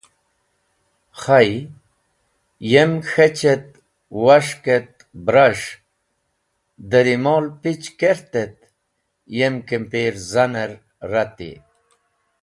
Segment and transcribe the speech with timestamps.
[1.21, 1.51] Khay,
[2.71, 3.67] yem k̃hech et
[4.23, 4.91] was̃hk et
[5.25, 5.67] bres̃h
[6.89, 8.57] dẽ rumol pich kert et
[9.37, 10.71] yem kimpirzaner
[11.11, 11.51] rati.